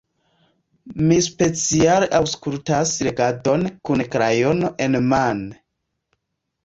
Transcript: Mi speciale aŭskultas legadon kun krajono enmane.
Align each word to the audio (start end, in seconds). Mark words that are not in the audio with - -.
Mi 1.09 1.17
speciale 1.25 2.07
aŭskultas 2.21 2.95
legadon 3.09 3.67
kun 3.91 4.05
krajono 4.17 4.73
enmane. 4.87 5.63